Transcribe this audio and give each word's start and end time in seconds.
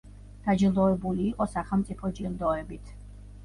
დაჯილდოებული 0.47 1.21
იყო 1.33 1.49
სახელმწიფო 1.53 2.13
ჯილდოებით. 2.21 2.95